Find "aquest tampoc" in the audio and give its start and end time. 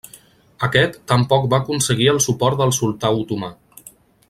0.67-1.45